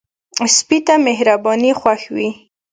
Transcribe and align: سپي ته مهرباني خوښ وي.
سپي 0.55 0.77
ته 0.85 0.93
مهرباني 1.07 1.71
خوښ 1.79 2.01
وي. 2.15 2.29